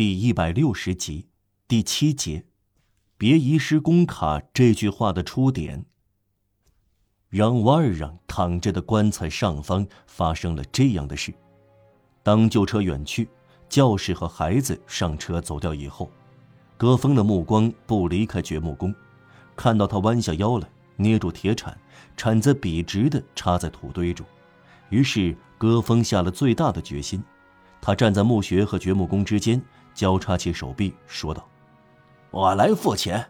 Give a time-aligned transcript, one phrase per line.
[0.00, 1.26] 第一百六十集
[1.68, 2.46] 第七节，
[3.18, 5.84] 别遗失工卡这句话的出点。
[7.28, 11.34] 让瓦尔让躺着的棺材上方发生了这样的事：
[12.22, 13.28] 当旧车远去，
[13.68, 16.10] 教士和孩子上车走掉以后，
[16.78, 18.94] 戈峰的目光不离开掘墓工，
[19.54, 21.78] 看到他弯下腰来捏住铁铲，
[22.16, 24.24] 铲子笔直的插在土堆中，
[24.88, 27.22] 于是戈峰下了最大的决心，
[27.82, 29.62] 他站在墓穴和掘墓工之间。
[30.00, 31.46] 交叉起手臂，说道
[32.32, 33.22] ：“我来付钱。”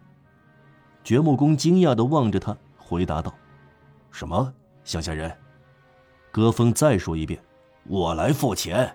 [1.03, 3.35] 掘墓工惊讶的望着他，回答道
[4.13, 4.55] ：“什么，
[4.85, 5.37] 乡下人？”
[6.31, 7.43] 戈峰再说一遍
[7.91, 8.95] ：“我来付钱。”“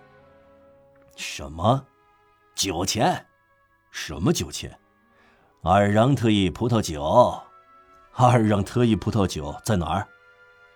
[1.18, 1.86] 什么？
[2.56, 3.26] 酒钱？
[3.92, 4.74] 什么酒钱
[5.62, 7.38] ？”“二让特意葡萄酒。
[8.16, 10.08] ”“二让特意葡萄酒在哪儿？”“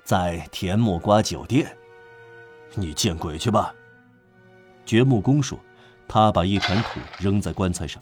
[0.04, 1.78] 在田木瓜酒店。
[2.76, 3.73] ”“你见鬼去吧！”
[4.86, 5.58] 掘墓工说。
[6.09, 8.02] 他把一铲土扔在棺材上，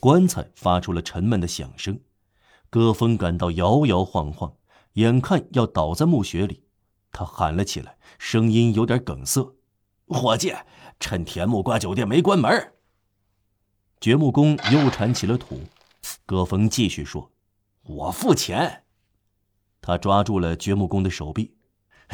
[0.00, 1.98] 棺材发出了沉闷的响声。
[2.68, 4.52] 戈峰感到摇摇晃晃，
[4.94, 6.64] 眼看要倒在墓穴里，
[7.12, 9.54] 他喊了起来，声音有点哽塞
[10.08, 10.52] ：“伙计，
[10.98, 12.72] 趁田木瓜酒店没关门。”
[14.00, 15.60] 掘墓工又铲起了土。
[16.26, 17.30] 戈峰继续说
[17.86, 18.82] ：“我付钱。”
[19.80, 21.54] 他抓住了掘墓工的手臂：“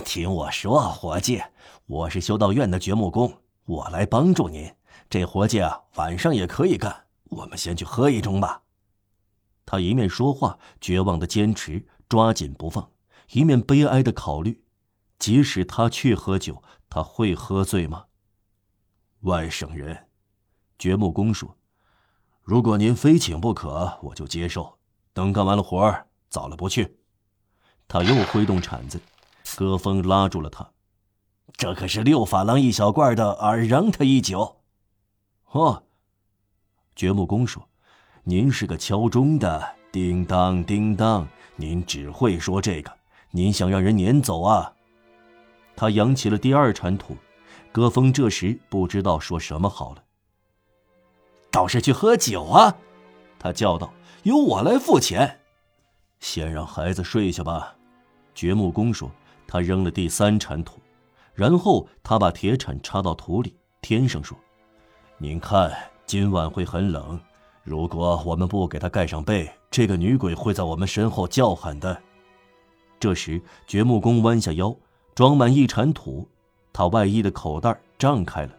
[0.04, 1.42] 听我说，伙计，
[1.86, 4.70] 我是修道院的掘墓工，我来帮助您。”
[5.14, 7.04] 这活计啊，晚上也可以干。
[7.26, 8.62] 我们先去喝一盅吧。
[9.64, 12.90] 他一面说话，绝望的坚持，抓紧不放；
[13.30, 14.64] 一面悲哀的考虑：
[15.20, 18.06] 即使他去喝酒，他会喝醉吗？
[19.20, 20.08] 外省人，
[20.80, 21.56] 掘墓工说
[22.42, 24.80] ：“如果您非请不可，我就接受。
[25.12, 26.98] 等干完了活儿，早了不去。”
[27.86, 29.00] 他又挥动铲子，
[29.56, 30.72] 戈峰拉住了他
[31.56, 34.62] ：“这可是六法郎一小罐的尔让特一酒。”
[35.55, 35.84] 哦，
[36.97, 37.69] 掘墓工说
[38.24, 42.92] ：“您是个敲钟的，叮当叮当，您只会说这个。
[43.30, 44.73] 您想让人撵走啊？”
[45.77, 47.17] 他扬起了第二铲土，
[47.70, 50.02] 戈峰这时不知道说什么好了。
[51.52, 52.77] 倒是去喝酒啊！
[53.39, 55.40] 他叫道：“由我来付钱。”
[56.18, 57.77] 先让孩子睡下吧。”
[58.34, 59.08] 掘墓工说。
[59.46, 60.80] 他扔了第三铲土，
[61.34, 64.36] 然后他把铁铲插到土里，添上说。
[65.19, 65.73] 您看，
[66.07, 67.19] 今晚会很冷。
[67.63, 72.02] 如果我们不给她盖上被，这个女鬼会在我们身后叫喊的。
[72.98, 74.75] 这时，掘墓工弯下腰，
[75.14, 76.29] 装满一铲土，
[76.73, 78.52] 他外衣的口袋胀开了。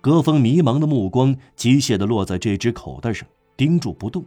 [0.00, 4.24] 戈峰迷茫的目光机械地落在这只口袋上，盯住不动。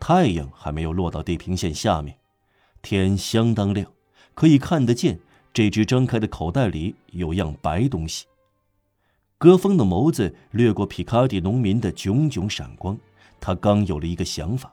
[0.00, 2.16] 太阳还没有落到地平线下面，
[2.80, 3.86] 天相当亮，
[4.34, 5.20] 可以看得见
[5.52, 8.24] 这只张开的口袋里有样白东西。
[9.42, 12.96] 戈峰的眸子掠过皮卡迪农民的炯炯闪光，
[13.40, 14.72] 他刚有了一个想法。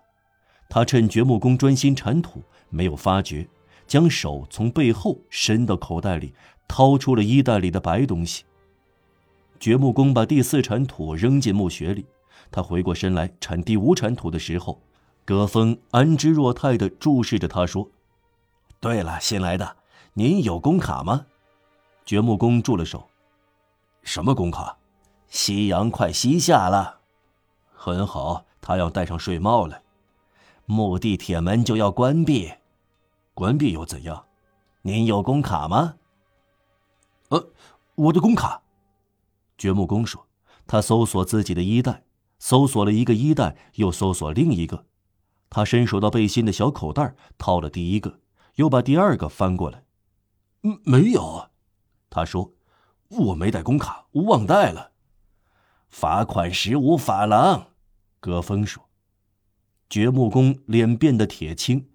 [0.69, 3.47] 他趁掘墓工专心铲土没有发觉，
[3.88, 6.35] 将手从背后伸到口袋里，
[6.68, 8.44] 掏出了衣袋里的白东西。
[9.59, 12.06] 掘墓工把第四铲土扔进墓穴里，
[12.52, 14.79] 他回过身来铲第五铲土的时候，
[15.25, 17.90] 戈峰安之若泰地注视着他说
[18.79, 19.78] ：“对了，新来的，
[20.13, 21.25] 您有工卡吗？”
[22.06, 23.09] 掘墓工住了手。
[24.09, 24.75] 什么工卡？
[25.28, 27.02] 夕阳快西下了，
[27.72, 28.44] 很好。
[28.59, 29.84] 他要戴上睡帽了。
[30.66, 32.52] 墓地铁门就要关闭，
[33.36, 34.25] 关闭又怎样？
[34.81, 35.94] 您有工卡吗？
[37.30, 37.52] 呃，
[37.94, 38.64] 我的工卡。
[39.59, 40.26] 掘墓工说。
[40.66, 42.03] 他搜索自己的衣袋，
[42.40, 44.88] 搜索了一个衣袋，又搜索另一个。
[45.52, 48.20] 他伸手到背心的小口袋，掏了第一个，
[48.56, 49.84] 又把第二个翻过来。
[50.64, 51.52] 嗯，没有。
[52.09, 52.52] 他说。
[53.09, 54.92] 我没带工卡，忘带了。
[55.90, 57.72] 罚款十五法郎，
[58.20, 58.90] 戈峰说。
[59.90, 61.90] 掘墓工脸变得铁青，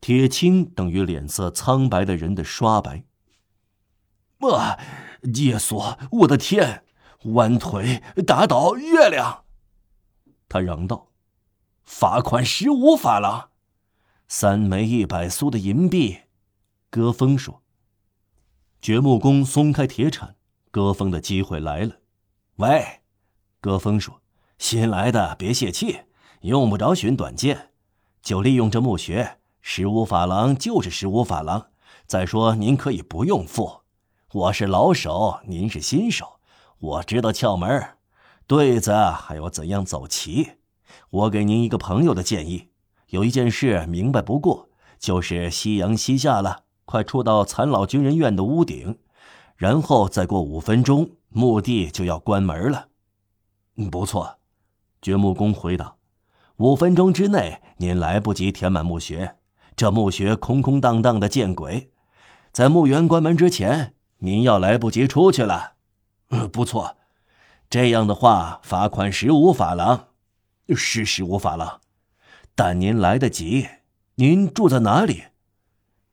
[0.00, 3.04] 铁青等于脸色苍白的人的刷白。
[4.38, 4.78] 啊！
[5.34, 6.84] 耶稣，我的天！
[7.24, 9.44] 弯腿打倒月亮！
[10.48, 11.10] 他嚷道
[11.84, 13.50] ：“罚款十五法郎，
[14.26, 16.20] 三枚一百苏的银币。”
[16.88, 17.62] 戈峰说。
[18.80, 20.36] 掘墓工松开铁铲。
[20.72, 21.96] 戈峰的机会来了，
[22.56, 23.00] 喂，
[23.60, 24.20] 戈峰说
[24.56, 26.02] ：“新来的别泄气，
[26.42, 27.70] 用不着寻短见，
[28.22, 31.70] 就利用这墓穴，十五法郎就是十五法郎。
[32.06, 33.80] 再说您可以不用付，
[34.32, 36.38] 我是老手，您是新手，
[36.78, 37.96] 我知道窍门，
[38.46, 40.52] 对子还有怎样走齐。
[41.10, 42.68] 我给您一个朋友的建议，
[43.08, 44.68] 有一件事明白不过，
[45.00, 48.96] 就是夕阳西下了，快出到残老军人院的屋顶。”
[49.60, 52.88] 然后再过五分钟，墓地就要关门了。
[53.90, 54.38] 不错，
[55.02, 55.96] 掘墓工回答。
[56.56, 59.36] 五分钟之内，您来不及填满墓穴，
[59.76, 61.90] 这墓穴空空荡荡的，见鬼！
[62.50, 65.74] 在墓园关门之前，您要来不及出去了。
[66.50, 66.96] 不错，
[67.68, 70.06] 这样的话，罚款十五法郎。
[70.74, 71.82] 是十五法郎，
[72.54, 73.68] 但您来得及。
[74.14, 75.24] 您住在哪里？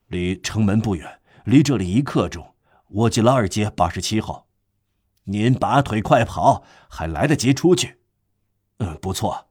[0.08, 2.46] 离城门不远，离这里一刻钟。
[2.92, 4.48] 沃吉拉二街八十七号。
[5.26, 8.00] 您拔腿快跑，还来得及出去。
[8.78, 9.48] 嗯，不错。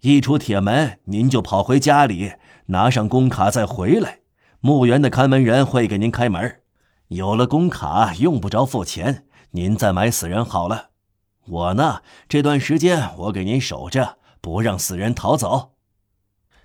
[0.00, 2.34] 一出铁门，您就跑回家里，
[2.66, 4.20] 拿上工卡再回来。
[4.60, 6.60] 墓园的看门人会给您开门。
[7.08, 9.26] 有了工卡，用不着付钱。
[9.52, 10.90] 您再买死人好了。
[11.46, 15.72] 我呢，这段时间我给您守着，不让死人逃走。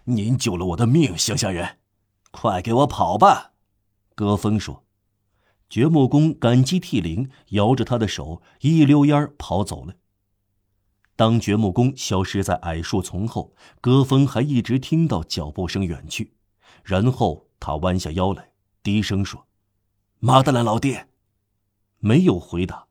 [0.04, 1.78] 您救了我的命，乡下人，
[2.32, 3.54] 快给我跑吧！
[4.16, 4.84] 戈峰说。
[5.74, 9.96] 掘墓工感激涕零，摇着他的手，一溜烟跑走了。
[11.16, 16.36] 当掘墓工消失在矮树丛后，戈峰还一直听到脚步声远去，
[16.84, 18.52] 然后他弯下腰来，
[18.84, 19.48] 低声说
[20.22, 21.08] ：“马德兰老爹。”
[21.98, 22.86] 没有回答。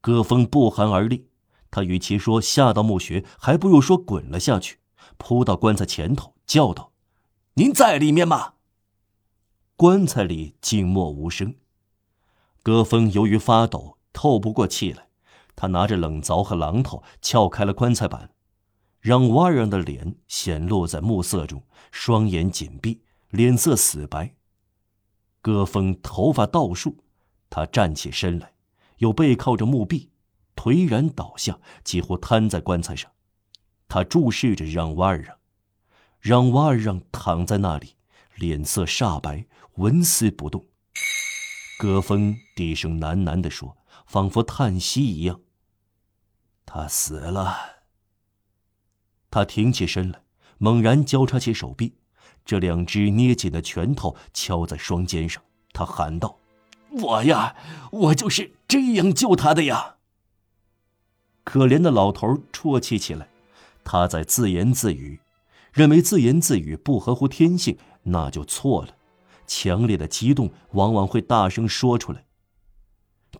[0.00, 1.26] 戈峰不寒而栗，
[1.72, 4.78] 他与其说下到墓穴，还不如说滚了下去，
[5.16, 6.92] 扑到棺材前头，叫道
[7.54, 8.52] ：“您在里面吗？”
[9.74, 11.56] 棺材里静默无声。
[12.66, 15.06] 戈峰由于发抖，透不过气来。
[15.54, 18.32] 他拿着冷凿和榔头撬开了棺材板，
[18.98, 24.34] 让瓦尔让的脸显露在暮色中，双眼紧闭，脸色死白。
[25.40, 27.04] 戈峰头发倒竖，
[27.48, 28.54] 他站起身来，
[28.96, 30.10] 又背靠着墓壁，
[30.56, 33.12] 颓然倒下，几乎瘫在棺材上。
[33.86, 35.36] 他注视着让瓦尔让，
[36.18, 37.94] 让瓦尔让躺在那里，
[38.34, 40.66] 脸色煞白，纹丝不动。
[41.78, 43.76] 戈峰低声喃喃地说，
[44.06, 45.40] 仿佛叹息一样
[46.64, 47.76] ：“他死了。”
[49.30, 50.22] 他挺起身来，
[50.56, 51.94] 猛然交叉起手臂，
[52.46, 55.42] 这两只捏紧的拳头敲在双肩上。
[55.72, 56.38] 他喊道
[57.02, 57.54] ：“我呀，
[57.92, 59.96] 我就是这样救他的呀！”
[61.44, 63.28] 可怜的老头啜泣起来，
[63.84, 65.20] 他在自言自语，
[65.72, 68.95] 认为自言自语不合乎天性，那就错了。
[69.46, 72.24] 强烈的激动往往会大声说出来：“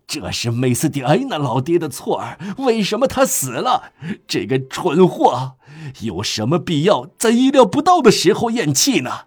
[0.07, 3.91] 这是梅斯蒂埃娜老爹的错儿，为什么他死了？
[4.27, 5.57] 这个蠢货
[6.01, 9.25] 有什么必要在意料不到的时候咽气呢？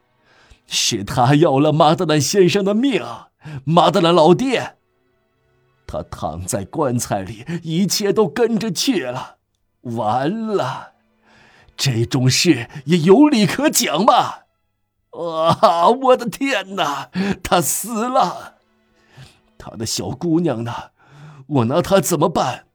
[0.67, 3.03] 是他要了马德兰先生的命，
[3.65, 4.77] 马德兰老爹。
[5.87, 9.39] 他躺在棺材里，一切都跟着去了。
[9.83, 10.93] 完了，
[11.77, 14.35] 这种事也有理可讲吗？”
[15.11, 15.89] 啊！
[15.89, 17.11] 我的天哪，
[17.43, 18.55] 他死了！
[19.59, 20.91] 他的小姑娘呢？
[21.47, 22.67] 我拿她怎么办？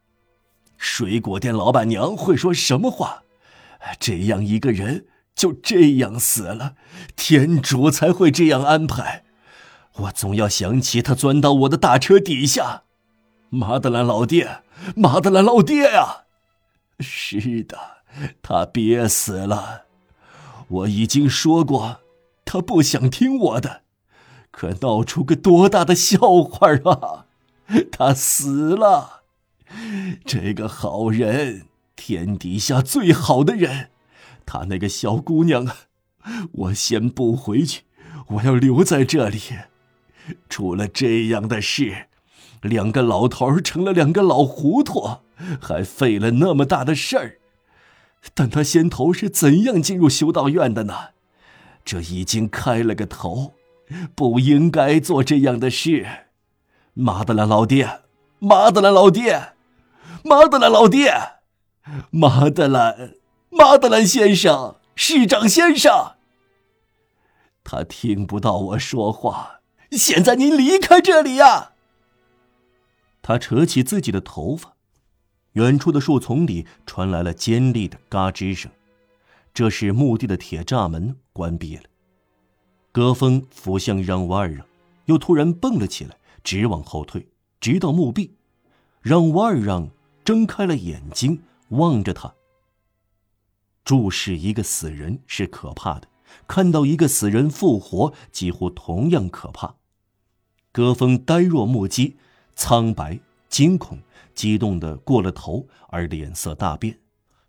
[0.77, 3.23] 水果店老板娘会说什么话？
[3.99, 6.75] 这样一个人就这样死了，
[7.15, 9.23] 天主才会这样安排。
[9.93, 12.83] 我总要想起他钻到我的大车底下。
[13.49, 14.63] 马德兰老爹，
[14.95, 16.25] 马德兰老爹呀！
[16.99, 17.77] 是的，
[18.41, 19.83] 他憋死了。
[20.67, 22.01] 我已经说过。
[22.45, 23.81] 他不想听我的，
[24.51, 27.25] 可闹出个多大的笑话啊！
[27.91, 29.23] 他死了，
[30.23, 31.65] 这个好人，
[31.95, 33.89] 天底下最好的人，
[34.45, 35.75] 他那个小姑娘啊，
[36.51, 37.81] 我先不回去，
[38.27, 39.41] 我要留在这里。
[40.47, 42.07] 出了这样的事，
[42.61, 45.17] 两个老头成了两个老糊涂，
[45.59, 47.39] 还费了那么大的事儿。
[48.33, 51.14] 但他先头是怎样进入修道院的呢？
[51.85, 53.53] 这已经开了个头，
[54.15, 56.25] 不应该做这样的事。
[56.95, 58.01] 马德兰老爹，
[58.39, 59.53] 马德兰老爹，
[60.23, 61.13] 马德兰老爹，
[62.09, 63.13] 马德兰，
[63.49, 66.15] 马德兰先生，市长先生。
[67.63, 69.61] 他听不到我说话。
[69.91, 71.73] 现在您离开这里呀！
[73.21, 74.73] 他扯起自己的头发，
[75.53, 78.71] 远处的树丛里传来了尖利的嘎吱声。
[79.53, 81.17] 这是墓地的铁栅门。
[81.35, 81.83] 关闭了。
[82.93, 84.65] 戈峰俯向让瓦尔让，
[85.03, 87.27] 又突然蹦了起来，直往后退，
[87.59, 88.37] 直到墓壁。
[89.01, 89.89] 让瓦尔让
[90.23, 92.33] 睁开了眼睛，望着他。
[93.83, 96.07] 注视一个死人是可怕的，
[96.47, 99.75] 看到一个死人复活，几乎同样可怕。
[100.71, 102.15] 戈峰呆若木鸡，
[102.55, 103.99] 苍白、惊恐、
[104.33, 107.01] 激动的过了头，而脸色大变，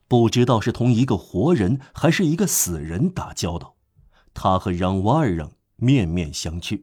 [0.08, 3.75] 不知道是同一个活人还是一个死人打交道。
[4.36, 6.82] 他和让瓦尔让面面相觑。